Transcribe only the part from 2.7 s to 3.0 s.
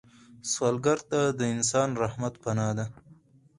ده